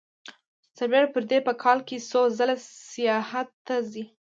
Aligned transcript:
سربېره 0.77 1.07
پر 1.13 1.23
دې 1.29 1.39
په 1.47 1.53
کال 1.63 1.79
کې 1.87 1.97
څو 2.09 2.21
ځلې 2.37 2.55
سیاحت 2.91 3.49
ته 3.67 3.75
ځي 3.91 4.03